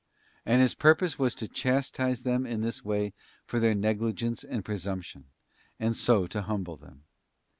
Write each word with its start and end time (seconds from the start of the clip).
And 0.47 0.63
His 0.63 0.73
purpose 0.73 1.19
was 1.19 1.35
to 1.35 1.47
chastise 1.47 2.23
them 2.23 2.43
in 2.43 2.61
this 2.61 2.83
way 2.83 3.13
for 3.45 3.59
their 3.59 3.75
negligence 3.75 4.43
and 4.43 4.65
presumption, 4.65 5.25
and 5.79 5.95
so 5.95 6.25
to 6.25 6.41
humble 6.41 6.75
them. 6.75 7.03